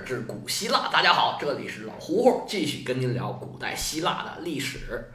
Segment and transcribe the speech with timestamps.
[0.00, 0.88] 至古希腊。
[0.92, 5.10] 大家好，这里是老胡胡，继续跟您聊古代希腊的历史。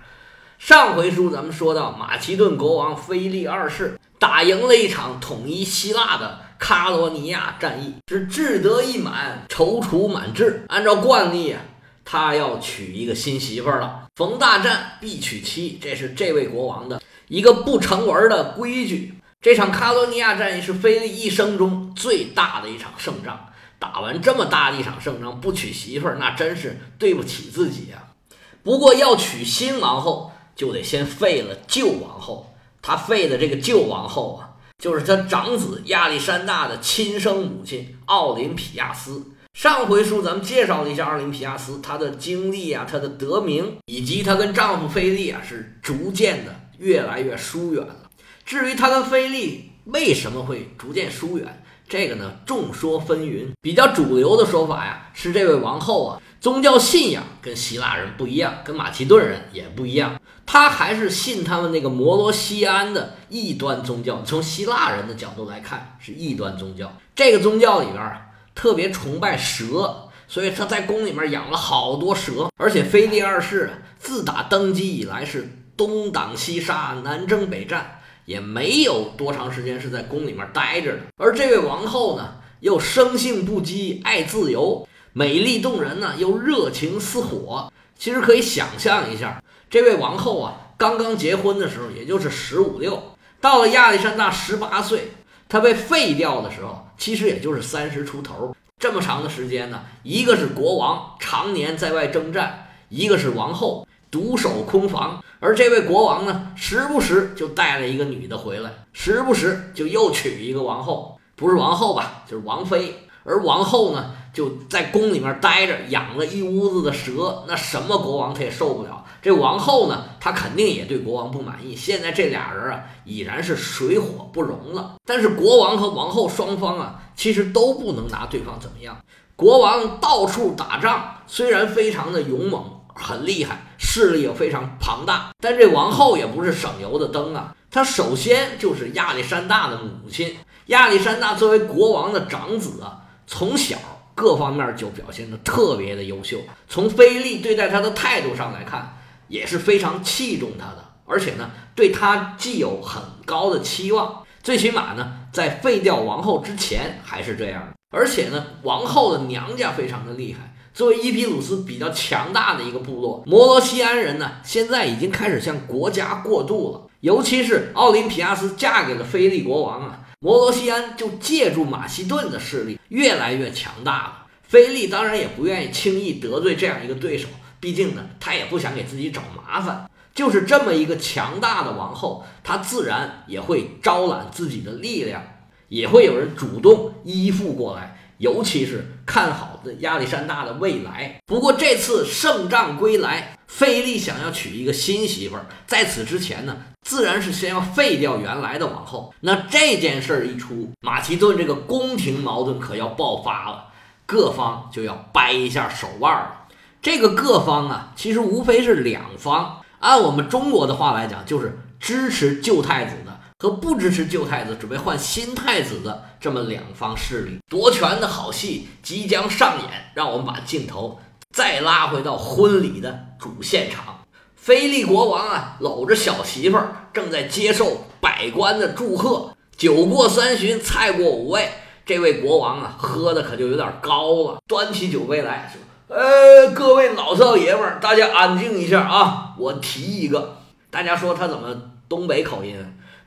[0.58, 10.64] 上回书咱们说到，马其顿国王腓力二世打赢了一场统一希腊的卡罗尼亚战役，是志得意满，踌躇满志。
[10.68, 11.62] 按照惯例啊，
[12.06, 14.08] 他要娶一个新媳妇儿了。
[14.16, 19.16] 逢大战必娶妻，这是这位国王的一个不成文的规矩。
[19.42, 23.48] 这场卡罗尼亚战役是菲利一生中最大的一场胜仗。
[23.82, 28.14] 打完这么大的一场胜仗，不娶媳妇儿，那真是对不起自己呀。
[28.62, 32.54] 不过要娶新王后，就得先废了旧王后。
[32.80, 39.24] 他废的这个旧王后啊，就是他长子亚历山大的亲生母亲奥林匹亚斯。
[39.54, 48.10] 上回书咱们介绍了一下奥林匹亚斯，她的经历啊，她的得名，以及她跟丈夫菲利啊是逐渐的越来越疏远了。
[48.46, 51.61] 至于她跟菲利为什么会逐渐疏远，
[51.92, 53.50] 这个呢众说纷纭。
[53.62, 64.24] 比较主流的说法呀，是这位王后啊宗教信仰跟希腊人不一样，跟马其顿人也不一样，她还是信他们那个摩罗西安的异端宗教。
[64.26, 66.98] 从希腊人的角度来看，是异端宗教。
[67.14, 68.22] 这个宗教里边啊
[68.56, 72.48] 特别崇拜蛇，所以他在宫里面养了好多蛇。
[72.56, 77.98] 而且腓力二世自打登基以来是东挡西杀，南征北战。
[78.32, 87.70] 也没有多长时间是在宫里面待着的，而这位王后呢，又生性不羁，爱自由，美丽动人呢，又热情似火。
[87.98, 93.04] 其实可以想象一下，这位王后啊，刚刚结婚的时候也就是十五六，
[93.42, 95.12] 到了亚历山大十八岁，
[95.50, 98.56] 她被废掉的时候，其实也就是三十出头。
[98.80, 103.86] 这么长的时间呢，一个是国王常年在外征战，一个是王后。
[104.12, 112.94] 独守空房，而这位国王呢，时不时就带了一个女的回来，时不时就又娶一个王后，不是王后吧，就是王妃。
[113.24, 119.06] 而王后呢，就在宫里面待着，养了一屋子的蛇，那什么国王他也受不了。
[119.22, 121.76] 这王后呢，她肯定也对国王不满意。
[121.76, 124.96] 现在这俩人啊，已然是水火不容了。
[125.06, 128.98] 但是国王和王后双方啊，其实都不能拿对方怎么样。
[129.36, 132.81] 国王到处打仗，虽然非常的勇猛。
[132.96, 137.56] 很厉害，势力又非常庞大，但这王后也不是省油的灯啊。
[137.70, 140.36] 她首先就是亚历山大的母亲。
[140.68, 143.78] 亚历山大作为国王的长子啊，从小
[144.16, 146.40] 各方面就表现得特别的优秀。
[146.70, 148.98] 从菲利对待他的态度上来看，
[149.28, 154.24] 也是非常器重他的，而且呢，对他既有很高的期望。
[154.44, 157.74] 最起码呢，在废掉王后之前还是这样的。
[157.92, 160.54] 而且呢，王后的娘家非常的厉害。
[160.74, 166.88] 作为伊皮鲁斯比较强大的一个部落，摩罗西安人呢，现在已经开始向国家过渡了。
[167.02, 174.26] 尤其是奥林匹亚斯嫁给了菲利国王啊，摩罗西安就借助马其顿的势力越来越强大了。
[174.44, 177.28] 菲利当然也不愿意轻易得罪这样一个对手，
[177.60, 179.90] 毕竟呢，他也不想给自己找麻烦。
[180.14, 185.24] 就是这么一个强大的王后，她自然也会招揽自己的力量，
[185.70, 187.98] 也会有人主动依附过来。
[188.22, 191.20] 尤其是看好的亚历山大的未来。
[191.26, 196.56] 不过这次胜仗归来，费利想要娶一个新媳妇儿，在此之前呢，
[196.88, 199.12] 自然是先要废掉原来的王后。
[199.22, 203.66] 那这件事儿一出，马其顿这个宫廷矛盾可要爆发了，
[204.06, 206.46] 各方就要掰一下手腕了。
[206.80, 213.20] 这个各方啊，其实无非是两方，按我们中国的话来讲，就是支持旧太子的。
[213.42, 221.00] 和不支持旧太子、准备换新太子的这么两方势力夺权的好戏即将上演，让我们把镜头
[221.34, 224.02] 再拉回到婚礼的主现场。
[224.36, 229.36] 菲利国王啊，搂着小媳妇儿，正在接受百官的祝贺。
[229.58, 231.50] 酒过三巡，菜过五味，
[231.84, 235.60] 这位国王啊，喝的可就有点高了，端起酒杯来说
[235.98, 240.38] ：“呃，各位老少爷们儿，大家安静一下啊，我提一个。”
[240.70, 241.50] 大家说他怎么
[241.90, 242.56] 东北口音？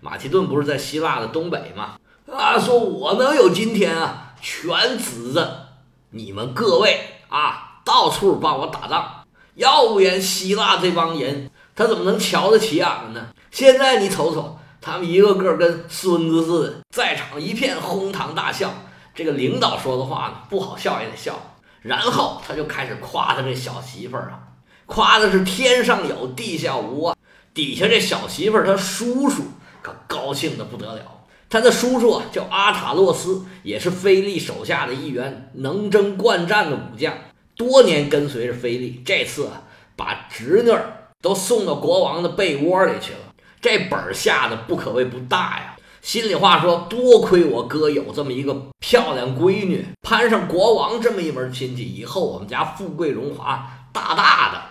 [0.04, 1.94] 马其顿不是在希腊的东北吗？
[2.31, 5.69] 啊，说我能有今天啊，全指着
[6.10, 7.00] 你们各位
[7.31, 9.25] 啊，到处帮我打仗。
[9.55, 13.29] 要不然希腊这帮人他怎么能瞧得起俺们呢？
[13.50, 18.75] 现在你瞅瞅，他们一个个跟孙子似的，在场一片哄堂大笑。
[19.14, 21.34] 这个领导说的话呢，不好笑也得笑。
[21.81, 24.52] 然后他就开始夸他这小媳妇儿啊，
[24.84, 27.17] 夸的是天上有地下无啊。
[27.55, 29.44] 底下这小媳妇儿他叔叔。
[29.84, 31.02] 可高兴的不得了，
[31.50, 37.12] 他的叔叔啊叫阿塔洛斯，也是菲利手下的一员，能征惯战的武将，
[37.54, 39.02] 多年跟随着菲利。
[39.04, 39.64] 这次啊，
[39.94, 40.72] 把侄女
[41.20, 45.76] 都送到国王的被窝里去了，这本儿下的不可谓不大呀。
[46.00, 54.62] 心里话说，多亏我哥有这么一个漂亮闺女，攀上国王这么一门亲戚，以后我们家富贵荣华大大的，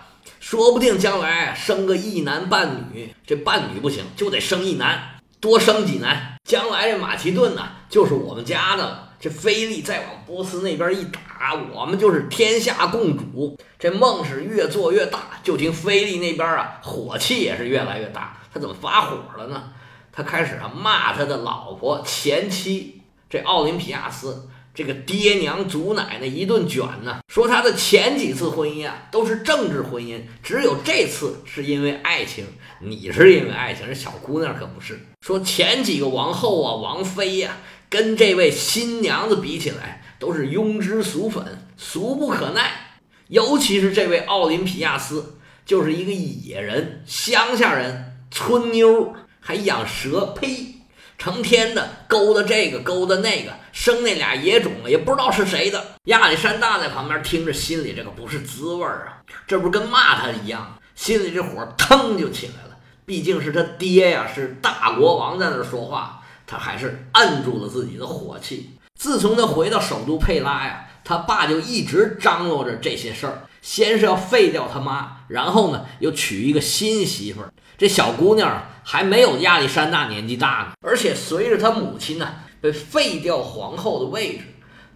[0.54, 3.12] 说不定将来生个一男半女。
[3.26, 9.10] 这半女不行，就得生一男，多生几男，将来这马其顿呢，就是我们家的了。
[9.18, 13.58] 这菲利再往波斯那边一打，我们就是天下共主。
[13.80, 18.36] 这梦是越做越大，就听菲利那边啊，火气也是越来越大。
[18.52, 19.72] 他怎么发火了呢？
[20.12, 32.44] 他开始啊骂他的老婆前妻这奥林匹亚斯这个爹娘祖奶奶一顿卷呢，说他的前几次婚姻啊都是政治婚姻，只有这次是因为爱情。
[32.80, 34.98] 你是因为爱情，这小姑娘可不是。
[35.20, 37.56] 说前几个王后啊王妃呀，
[37.88, 42.98] 跟这位新娘子比起来都是庸脂俗粉，俗不可耐。
[43.28, 49.14] 尤其是这位奥林匹亚斯，就是一个野人，乡下人，村妞。
[49.46, 50.74] 还养蛇，呸！
[51.18, 55.82] 成天的勾搭这个勾搭那个，生那俩野种，也不知道是谁的。
[56.04, 62.76] 亚历山大在旁边听着，心里这个不是滋味儿啊，这不是跟骂他一样，心里这火腾就起来了。
[63.06, 68.70] 毕竟是他爹呀，是大国王在那说话，他还是按住了自己的火气。
[68.98, 77.50] 自从他回到首都佩拉呀，他爸就一直张罗着这些事儿，先是要废掉他妈，然后呢又娶一个新媳妇儿。
[77.78, 84.44] 这小姑娘还没有亚历山大年纪大呢，而且随着她母亲呢被废掉皇后的位置，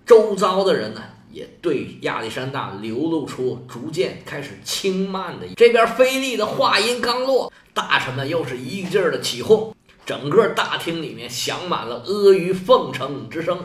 [0.04, 5.46] 周遭的人呢也对亚历山大流露出逐渐开始轻慢的。
[5.56, 9.74] 这边菲利的话音刚落，大臣们又是一劲儿的起哄，
[10.04, 13.64] 整个大厅里面响满了阿谀奉承之声。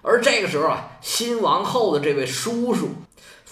[0.00, 2.90] 而这个时候啊，新王后的这位叔叔，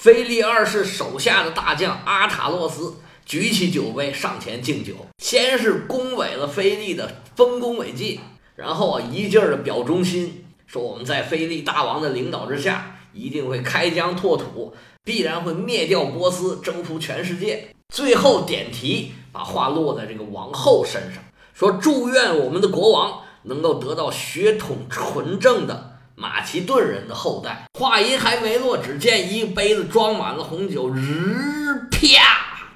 [0.02, 2.96] 菲利二世手下的大将阿塔洛斯。
[3.25, 8.19] 举起酒杯上前敬酒，先是恭维了菲利的丰功伟绩，
[8.56, 17.69] 然后啊一劲儿的表忠心，说我们在菲利大王的领导之下，一定会开疆拓土，必然会灭掉波斯，征服全世界。
[17.94, 21.22] 最后点题，把话落在这个王后身上，
[21.54, 27.64] 说祝愿我们的国王能够得到血统纯正的马其顿人的后代。
[27.79, 31.99] 话音还没落，只见一杯子装满了红酒，日啪。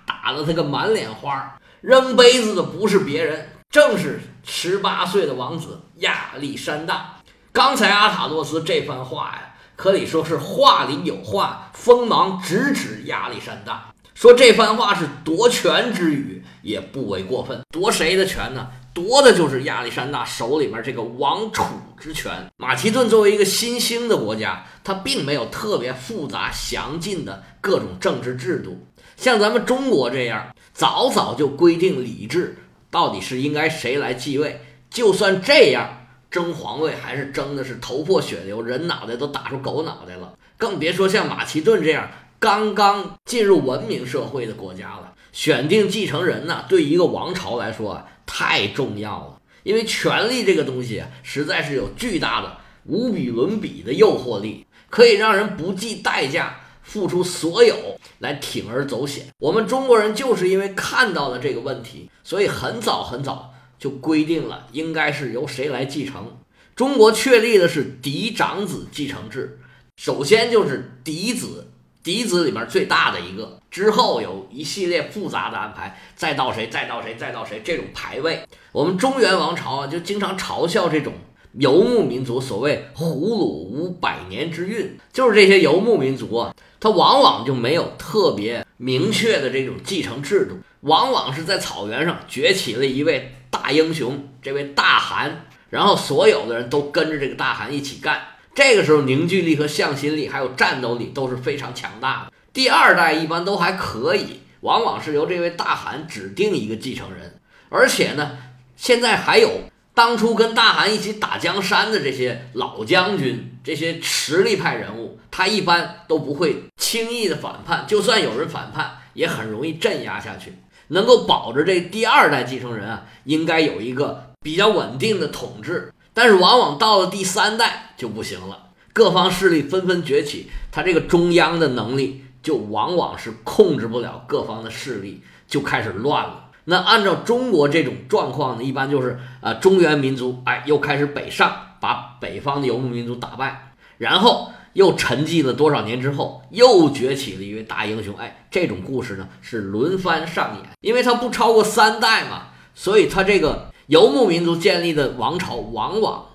[0.07, 7.17] 打了他个满脸花，扔杯子的不是别人，正是十八岁的王子亚历山大。
[7.53, 13.93] 刚才阿塔洛斯这番话呀，可以说是话里有话，锋芒直指亚历山大。
[14.15, 17.61] 说这番话是夺权之语，也不为过分。
[17.71, 18.69] 夺谁的权呢？
[18.97, 21.63] 夺的就是亚历山大手里面这个王储
[22.01, 22.33] 之权。
[22.57, 28.87] 马其顿作为一个新兴的国家，它并没有特别复杂详尽的各种政治制度。
[29.15, 32.57] 像咱们中国这样，早早就规定礼制，
[32.91, 34.63] 到底是应该谁来继位？
[34.89, 40.33] 就算这样，争皇位还是争的是头破血流，人脑袋都打出狗脑袋了。
[40.57, 42.09] 更别说像马其顿这样
[42.39, 45.13] 刚刚进入文明社会的国家了。
[45.33, 49.41] 选定继承人呢，对一个王朝来说啊，太重要了。
[49.63, 56.61] 因为权力这个东西，实在是有巨大的、无比伦比的诱惑力，可以让人不计代价。
[56.87, 66.37] 付出所有来铤而走险，我们中国人就是因为看到了这个问题，所以很早很早就规定了应该是由谁来继承。
[66.77, 69.59] 中国确立的是嫡长子继承制，
[69.97, 71.66] 首先就是嫡子，
[72.07, 78.45] 嫡子里面最大的一个，之后有一系列复杂的安排，再到谁，再到谁，再到谁，这种排位。
[78.71, 81.13] 我们中原王朝啊，就经常嘲笑这种。
[81.55, 98.21] 游牧民族所谓“胡虏无百年之运”，就是这些游牧民族啊，他往往就没有特别明确的这种继承制度，往往是在草原上崛起了一位大英雄，这位大汗，然后所有的人都跟着这个大汗一起干。
[98.57, 102.33] 这个时候凝聚力和向心力还有战斗力都是非常强大的。
[102.55, 108.39] 第二代一般都还可以，往往是由这位大汗指定一个继承人，而且呢，
[108.75, 109.61] 现在还有。
[109.93, 117.87] 当初跟大汗一起打江山的这些老将军，这些实力派人物，他一般都不会轻易的反叛。
[117.89, 120.53] 就算有人反叛，也很容易镇压下去，
[120.89, 125.91] 能够保着这第二代继承人啊，应该有一个比较稳定的统治。
[126.17, 136.45] 但是往往到了第三代就不行了，各方势力纷纷崛起，他这个中央的能力就往往是控制不了各方的势力，就开始乱了。
[136.65, 148.17] 那按照中国这种状况呢，一般就是啊，中原民族哎又开始北上，把北方的游牧民族打败，然后又沉寂了多少年之后，又崛起了一位大英雄。
[148.17, 152.45] 哎，这种故事呢是轮番上演，因为它不超过三代嘛，
[152.75, 156.27] 所以它这个游牧民族建立的王朝往往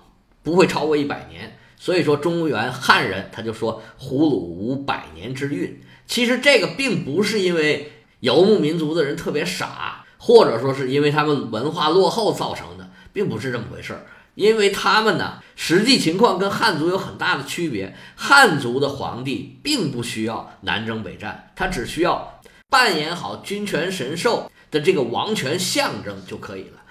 [0.42, 5.80] 不会超过一百年，所以说中原汉人他就说胡虏无百年之运。
[6.06, 14.06] 其实这个并不是因为游牧民族的人特别傻，或者说是因为他们文化落后造成的，并不是这么回事儿。
[14.34, 17.94] 因为他们呢，实际情况跟汉族有很大的区别。
[18.16, 22.40] 汉族的皇帝并不需要南征北战，他只需要
[22.70, 26.81] 扮演好君权神授的这个王权象征就可以了。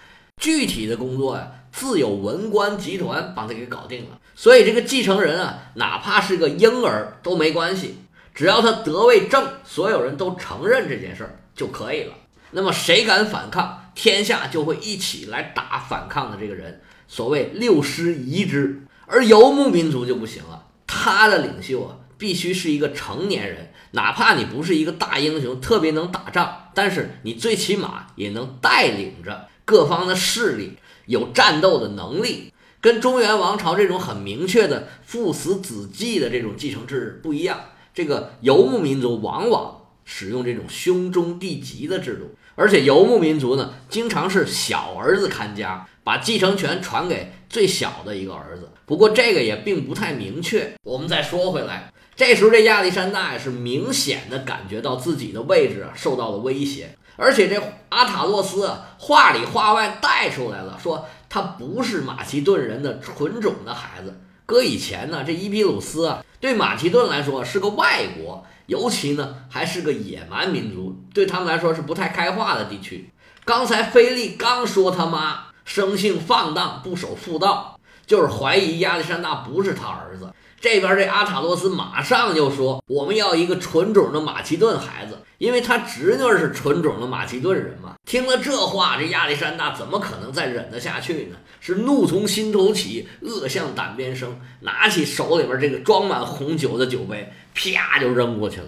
[0.42, 4.20] 具体的工作呀，自有文官集团帮他给搞定了。
[4.36, 8.00] 所以这个继承人啊，哪怕是个婴儿都没关系，
[8.34, 12.14] 只要他德位正，所有人都承认这件事儿就可以了。
[12.50, 16.82] 那么谁敢反抗，天下就会一起来打反抗的这个人。
[17.08, 20.66] 所谓六师夷之，而游牧民族就不行了。
[20.88, 30.74] 他的领袖啊，必须是一个成年人，哪怕你不是一个大英雄，特别能打仗，但是你最起码也能带领着各方的势力，
[31.06, 32.52] 有战斗的能力。
[32.82, 37.60] 跟中原王朝这种很明确的父死子继的这种继承制不一样，
[37.94, 45.88] 这个游牧民族往往使用这种兄终弟及的制度，而且游牧民族呢，经常是小儿子看家。
[46.04, 50.74] 把继承权传给最小的一个儿子，不过这个也并不太明确。
[50.84, 64.20] 我们再说回来，这时候这亚历山大是明显的感觉到自己的位置受到了威胁，而且这阿塔洛斯啊话里话外带出来了，说他不是马其顿人的纯种的孩子。
[64.48, 73.12] 搁以前呢，这伊皮鲁斯啊对马其顿来说是个外国，尤其呢还是个野蛮民族，对他们来说是不太开化的地区。
[73.46, 75.46] 刚才菲利刚说他妈。
[75.64, 80.34] 生性放荡，不守妇道，就是怀疑亚历山大不是他儿子。
[80.62, 91.38] 这边这阿塔洛斯马上就说：“我们要一个纯种的马其顿孩子，因为他侄女是纯种的马其顿人嘛。”听了这话，这亚历山大怎么可能再忍得下去呢？
[91.60, 98.68] 是怒从心头起，恶向胆边生，拿起手里边这个装满红酒的酒杯，啪就扔过去了。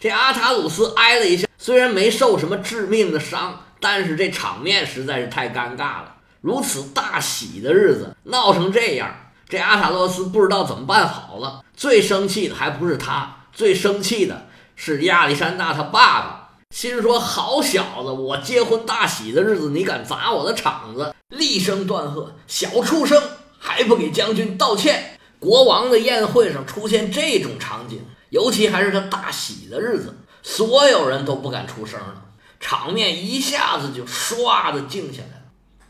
[0.00, 6.14] 这阿塔鲁斯挨了一下，虽然没受什么致命的伤，但是这场面实在是太尴尬了。
[6.40, 9.14] 如此大喜的日子闹成这样，
[9.48, 11.62] 这阿塔洛斯不知道怎么办好了。
[11.76, 14.46] 最生气的还不是他，最生气的
[14.76, 23.22] 是亚历山大他爸爸，心说：“好小子，我结婚大喜的日子，你敢砸我的场子！”厉声断喝：“小畜生，
[23.58, 32.22] 还不给将军道歉！”国王的宴会上出现这种场景，尤其还是他大喜的日子，所有人都不敢出声了，
[32.60, 35.44] 场面一下子就唰的静下来了。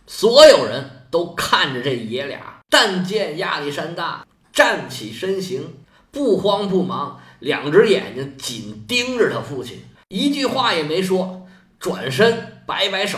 [0.06, 5.76] 所有人都看着这爷俩，但见亚历山大站起身形，
[6.10, 11.46] 不慌不忙，两只眼睛紧盯着他父亲，一句话也没说，
[11.78, 13.16] 转身摆摆手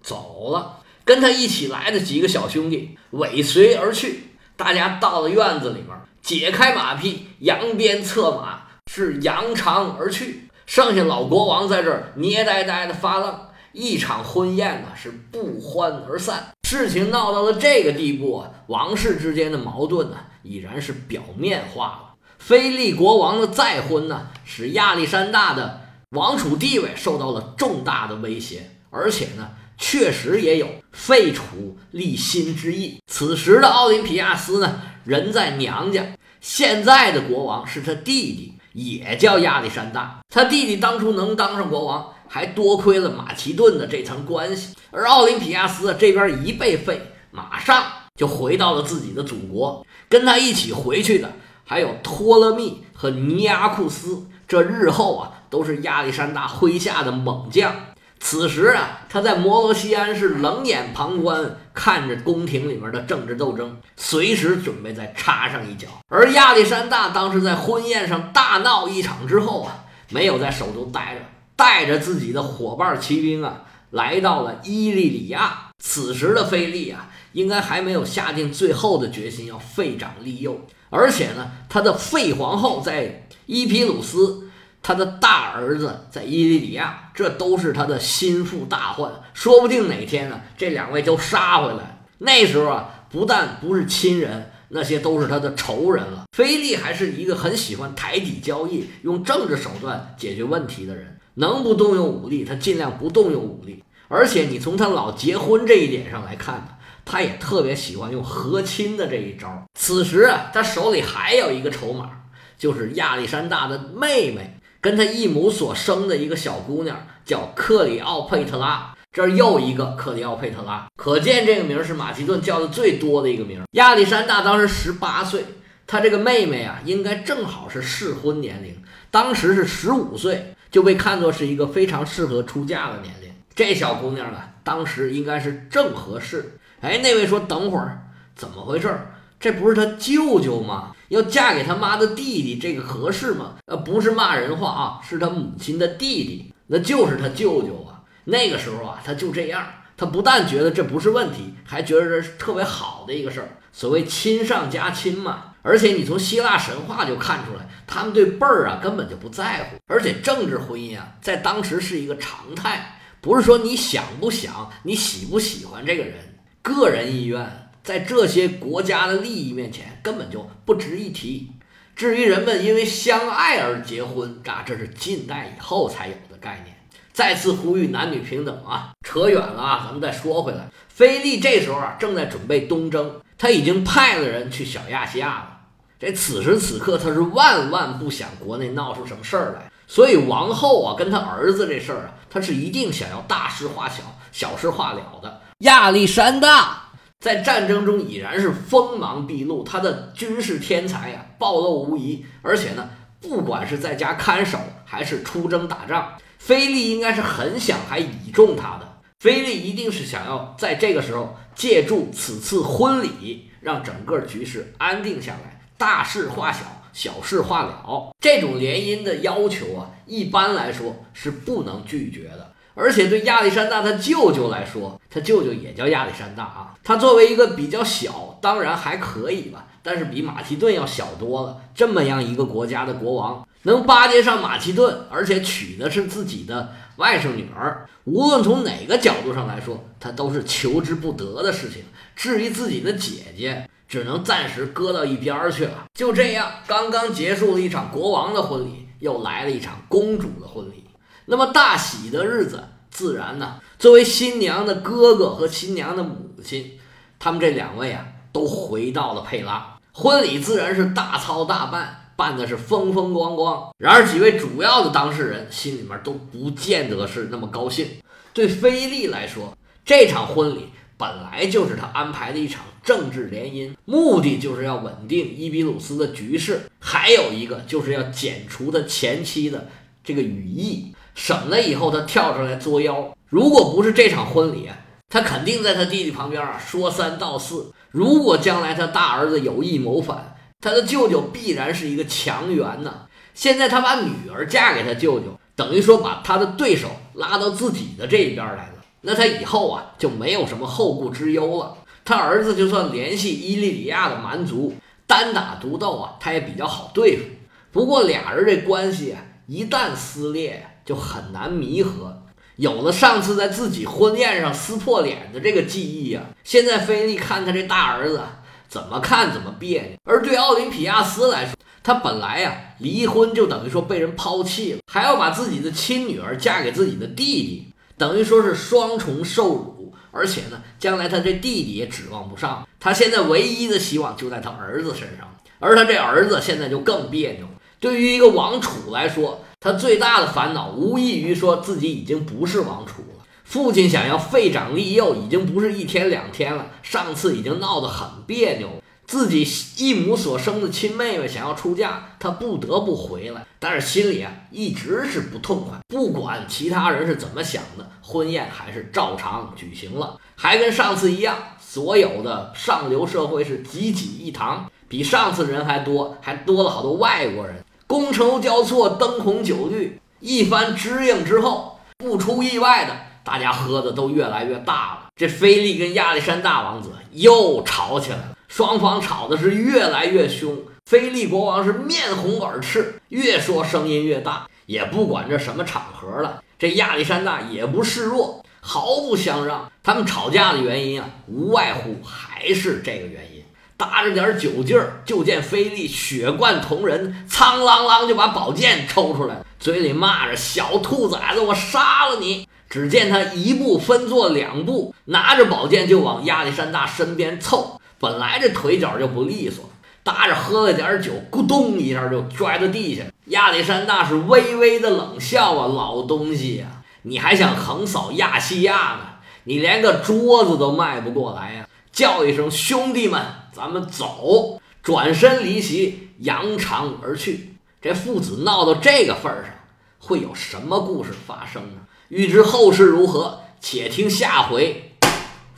[0.00, 0.84] 走了。
[1.04, 4.28] 跟他一起来的几个小兄弟尾随而去。
[4.56, 5.88] 大家到了院子里面，
[6.22, 10.48] 解开马匹，扬鞭策马，是扬长而去。
[10.64, 13.36] 剩下老国王在这儿捏呆呆的发愣。
[13.72, 22.14] 一场婚宴呢是不欢而散，事情闹到了这个地步啊，王室之间的矛盾呢已然是表面化了。
[22.38, 32.98] 菲利国王的再婚呢，使亚历山大的王储地位受到了重大的威胁，而且呢，确实也有废除立新之意。
[33.06, 36.04] 此时的奥林匹亚斯呢，人在娘家，
[36.40, 40.18] 现在的国王是他弟弟，也叫亚历山大。
[40.28, 42.12] 他弟弟当初能当上国王。
[42.28, 49.84] 还多亏了马其顿的这层关系，而奥林匹亚斯这边一被废，马上就回到了自己的祖国。
[50.08, 51.32] 跟他一起回去的
[51.64, 57.74] 还有托勒密和尼亚库斯，这日后啊都是亚历山大麾下的猛将。
[58.18, 65.86] 此时啊，他在摩罗西安是冷眼旁观，看着宫廷里面的政治斗争，随时准备再插上一脚。
[66.08, 71.20] 而亚历山大当时在婚宴上大闹一场之后啊，没有在首都待着。
[71.56, 75.70] 带着自己的伙伴骑兵啊，来到了伊利里亚。
[75.78, 80.60] 此时的菲利啊，应该还没有下定最后的决心要废长立幼。
[80.90, 84.48] 而且呢，他的废皇后在伊皮鲁斯，
[84.82, 89.10] 他的大儿子在伊利里亚，这都是他的心腹大患。
[89.34, 92.04] 说不定哪天呢，这两位就杀回来。
[92.18, 96.24] 那时候啊，不但不是亲人，那些都是他的仇人了。
[96.32, 101.18] 菲利还是一个很喜欢台底交易、用政治手段解决问题的人。
[101.34, 103.84] 能不动用武力，他尽量不动用武力。
[104.08, 106.68] 而且你从他老结婚这一点上来看呢，
[107.04, 109.66] 他也特别喜欢用和亲的这一招。
[109.74, 112.10] 此时啊，他手里还有一个筹码，
[112.56, 118.95] 就是亚历山大的妹妹跟他一母所生的一个小姑娘，叫克里奥佩特拉。
[119.16, 123.62] 这又一个克里奥佩特拉，可见这个名是马其顿叫的最多的一个名。
[123.70, 125.42] 亚历山大当时十八岁，
[125.86, 128.76] 他这个妹妹啊，应该正好是适婚年龄，
[129.10, 133.30] 当时是十五岁，就被看作是一个非常适合出嫁的年龄。
[133.54, 136.58] 这小姑娘啊，当时应该是正合适。
[136.82, 138.02] 哎，那位说等会儿，
[138.34, 139.00] 怎么回事？
[139.40, 140.94] 这不是他舅舅吗？
[141.08, 143.54] 要嫁给他妈的弟弟，这个合适吗？
[143.64, 147.85] 呃，不是骂人话啊，是他母亲的弟弟，那就是他舅舅。
[148.26, 149.66] 那个时候啊，他就这样，
[149.96, 153.48] 他不但觉得这不是问题，还觉得这是特别好的一个事儿。
[153.72, 155.54] 所谓亲上加亲嘛。
[155.62, 159.76] 而且你从希腊神话就看出来，他们对辈儿啊根本就不在乎。
[159.88, 166.14] 而且政治婚姻啊，在当时是一个常态，不是说你想不想，你喜不喜欢这个人，
[166.62, 167.70] 个人意愿。
[167.82, 171.50] 在这些国家的利益面前，根本就不值一提。
[171.96, 176.76] 至于人们因为相爱而结婚，啊，这是近代以后才有的概念。
[177.16, 178.92] 再次呼吁男女平等啊！
[179.00, 180.68] 扯远了啊，咱们再说回来。
[180.86, 185.60] 菲利这时候啊，正在准备东征，他已经派了人去小亚细亚了。
[185.98, 189.72] 这此时此刻，他是万万不想国内闹出什么事儿来。
[189.86, 195.40] 所以王后啊，跟他儿子这事儿啊，他是一定想要大事化小，小事化了的。
[195.60, 196.82] 亚历山大。
[197.18, 202.26] 在战争中已然是锋芒毕露，他的军事天才呀暴露无遗。
[202.42, 202.90] 而且呢，
[203.22, 206.12] 不管是在家看守还是出征打仗，
[206.46, 208.98] 菲利应该是很想还倚重他的。
[209.18, 216.60] 菲利一定是想要在这个时候借助此次婚礼，让整个局势安定下来，大事化小，
[216.92, 218.12] 小事化了。
[218.20, 222.52] 这种联姻的要求啊，一般来说是不能拒绝的。
[222.76, 226.74] 而且对亚历山大他舅舅来说，他舅舅也叫亚历山大啊。
[226.84, 231.56] 他作为一个比较小，当然还可以吧，但是比马其顿要小多了。
[231.74, 241.82] 这么样一个国家的国王，能巴结上马其顿，而且娶的是自己的外甥女儿，无论从哪个角度上来说，他都是求之不得的事情。
[242.14, 245.86] 至于自己的姐姐，只能暂时搁到一边去了。
[245.94, 250.84] 就这样，刚刚结束了一场国王的婚礼，又来了一场公主的婚礼。
[251.24, 256.78] 那么大喜的日子，自然呢，作为新娘的哥哥和新娘的母亲，
[257.18, 259.76] 他们这两位啊，都回到了佩拉。
[259.90, 263.70] 婚礼自然是大操大办，办的是风风光光。
[263.78, 267.86] 然而几位主要的当事人心里面都不见得是那么高兴。
[268.32, 279.68] 对菲利来说，这场婚礼本来就是他安排的一场政治联姻，目的就是要稳定伊比鲁斯的局势，还有一个就是要剪除他前妻的
[280.02, 280.92] 这个羽翼。
[281.14, 283.16] 省了以后，他跳出来作妖。
[283.30, 284.68] 如果不是这场婚礼，
[285.08, 287.72] 他肯定在他弟弟旁边啊说三道四。
[287.90, 290.35] 如果将来他大儿子有意谋反，
[290.66, 292.92] 他的舅舅必然是一个强援呢。
[293.34, 298.84] 现在他把女儿嫁给他舅舅，等于说把他的对手拉到自己的这一边来了。
[299.02, 301.76] 那他以后啊就没有什么后顾之忧了。
[302.04, 304.74] 他儿子就算联系伊利里亚的蛮族
[305.06, 307.22] 单打独斗啊，他也比较好对付。
[307.70, 310.66] 不过俩人这关系啊，一旦撕裂。
[310.86, 312.22] 就很难弥合，
[312.54, 318.22] 有了上次在自己婚宴上撕破脸的这个记忆啊，现在菲利看他这大儿子
[318.68, 319.92] 怎么看怎么别扭。
[320.04, 329.94] 而对奥林匹亚斯来说，他本来呀离婚就等于说被人抛弃了，还要把自己的亲女儿嫁给自己的弟弟，等于说是双重受辱。
[330.10, 337.46] 而且呢，将来他这弟弟也指望不上，他现在唯一的希望就在他儿子身上，而他这儿子现在就更别扭。
[337.78, 343.15] 对于一个王储来说，他最大的烦恼无异于说自己已经不是王储了。
[343.46, 346.66] 父亲想要废长立幼，已经不是一天两天了。
[346.82, 348.68] 上次已经闹得很别扭，
[349.06, 355.78] 自己一母所生的亲妹妹想要出嫁，他不得不回来，但是心里啊一直是不痛快。
[355.86, 367.64] 不管其他人是怎么想的，婚宴还是照常举行了，还跟上次一样，所有的上流社会是济济一堂，比上次人还多，还多了好多外国人。
[367.86, 372.92] 觥筹交错，灯红酒绿，一番支应之后，不出意外的，
[373.26, 375.06] 大家喝的都越来越大了。
[375.16, 380.56] 这菲利跟亚历山大王子又吵起来了，双方吵的是越来越凶。
[380.88, 386.40] 菲利国王是面红耳赤，越说声音越大，也不管这什么场合了。
[386.56, 389.72] 这亚历山大也不示弱，毫不相让。
[389.82, 393.42] 他们吵架的原因啊，无外乎还是这个原因。
[393.76, 407.80] 搭着点酒劲儿，就见菲利血贯瞳仁，苍啷啷就把宝剑抽出来，嘴里骂着：“小兔崽子，我杀了你！”只见他一步分作两步，拿着宝剑就往亚历山大身边凑。
[407.98, 409.64] 本来这腿脚就不利索，
[410.02, 413.02] 搭着喝了点酒，咕咚一下就摔到地下。
[413.26, 416.66] 亚历山大是微微的冷笑啊，老东西呀，
[417.02, 419.00] 你还想横扫亚细亚呢？
[419.44, 421.68] 你连个桌子都迈不过来呀！
[421.92, 427.54] 叫一声兄弟们，咱们走，转身离席，扬长而去。
[427.80, 429.54] 这父子闹到这个份上，
[430.00, 431.80] 会有什么故事发生呢？
[432.08, 434.92] 欲知后事如何，且听下回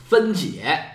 [0.07, 0.88] 分解。